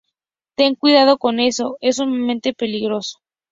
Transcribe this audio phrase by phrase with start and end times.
[0.57, 1.77] Ten cuidado con eso.
[1.79, 3.19] Es sumamente peligroso.